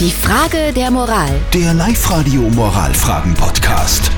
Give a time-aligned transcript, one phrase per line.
[0.00, 1.30] Die Frage der Moral.
[1.52, 4.10] Der Live-Radio Moralfragen-Podcast.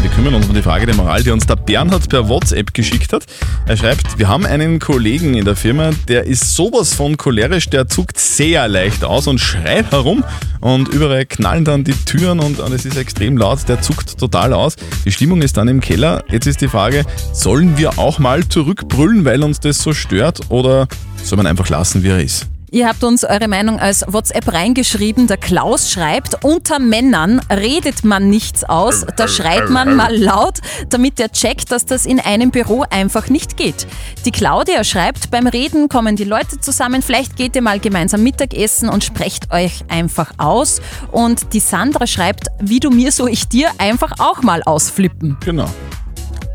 [0.00, 3.12] Wir kümmern uns um die Frage der Moral, die uns der Bernhard per WhatsApp geschickt
[3.12, 3.26] hat.
[3.66, 7.86] Er schreibt, wir haben einen Kollegen in der Firma, der ist sowas von cholerisch, der
[7.86, 10.24] zuckt sehr leicht aus und schreit herum
[10.60, 14.54] und überall knallen dann die Türen und, und es ist extrem laut, der zuckt total
[14.54, 14.76] aus.
[15.04, 16.24] Die Stimmung ist dann im Keller.
[16.30, 20.88] Jetzt ist die Frage, sollen wir auch mal zurückbrüllen, weil uns das so stört oder
[21.22, 22.46] soll man einfach lassen, wie er ist?
[22.70, 25.26] Ihr habt uns eure Meinung als WhatsApp reingeschrieben.
[25.26, 30.58] Der Klaus schreibt, unter Männern redet man nichts aus, da schreit man mal laut,
[30.90, 33.86] damit der checkt, dass das in einem Büro einfach nicht geht.
[34.26, 38.90] Die Claudia schreibt, beim Reden kommen die Leute zusammen, vielleicht geht ihr mal gemeinsam Mittagessen
[38.90, 40.82] und sprecht euch einfach aus.
[41.10, 45.38] Und die Sandra schreibt, wie du mir, so ich dir, einfach auch mal ausflippen.
[45.44, 45.70] Genau.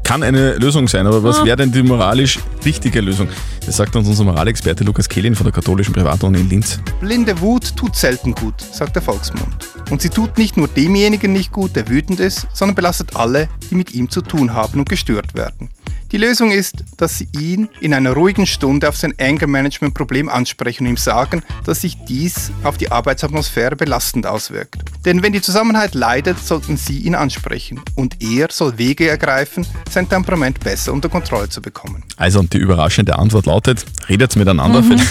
[0.03, 3.29] Kann eine Lösung sein, aber was wäre denn die moralisch richtige Lösung?
[3.65, 6.79] Das sagt uns unser Moralexperte Lukas Kehlin von der katholischen Privatuni in Linz.
[6.99, 9.69] Blinde Wut tut selten gut, sagt der Volksmund.
[9.89, 13.75] Und sie tut nicht nur demjenigen nicht gut, der wütend ist, sondern belastet alle, die
[13.75, 15.69] mit ihm zu tun haben und gestört werden.
[16.13, 20.91] Die Lösung ist, dass Sie ihn in einer ruhigen Stunde auf sein Anger-Management-Problem ansprechen und
[20.91, 24.83] ihm sagen, dass sich dies auf die Arbeitsatmosphäre belastend auswirkt.
[25.05, 30.07] Denn wenn die Zusammenhalt leidet, sollten Sie ihn ansprechen und er soll Wege ergreifen, sein
[30.07, 32.03] Temperament besser unter Kontrolle zu bekommen.
[32.15, 34.83] Also und die überraschende Antwort lautet, redet miteinander.
[34.83, 35.07] Vielleicht,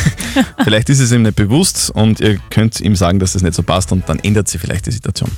[0.62, 3.64] vielleicht ist es ihm nicht bewusst und ihr könnt ihm sagen, dass das nicht so
[3.64, 5.32] passt und dann ändert sich vielleicht die Situation.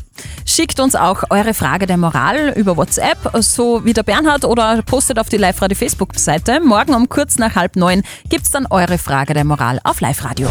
[0.47, 5.19] Schickt uns auch eure Frage der Moral über WhatsApp, so wie der Bernhard, oder postet
[5.19, 6.61] auf die Live-Radio Facebook-Seite.
[6.61, 10.49] Morgen um kurz nach halb neun gibt's dann eure Frage der Moral auf Live-Radio.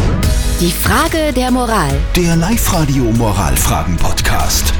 [0.60, 1.92] Die Frage der Moral.
[2.16, 4.73] Der Live-Radio Moralfragen-Podcast.